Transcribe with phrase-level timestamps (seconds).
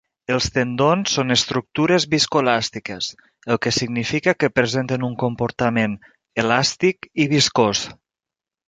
[0.35, 3.11] Els tendons són estructures viscoelàstiques,
[3.57, 5.97] el que significa que presenten un comportament
[6.47, 7.87] elàstic i viscós.